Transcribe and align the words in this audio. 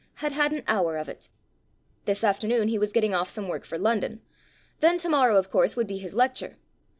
Had 0.15 0.31
had 0.31 0.51
an 0.51 0.63
hour 0.67 0.97
of 0.97 1.07
it." 1.07 1.29
This 2.05 2.23
afternoon 2.23 2.69
he 2.69 2.79
was 2.79 2.91
getting 2.91 3.13
off 3.13 3.29
some 3.29 3.47
work 3.47 3.65
for 3.65 3.77
London. 3.77 4.23
Then 4.79 4.97
to 4.97 5.09
morrow, 5.09 5.37
of 5.37 5.51
course, 5.51 5.75
would 5.75 5.85
be 5.85 5.99
his 5.99 6.15
lec 6.15 6.33
ture. 6.39 6.57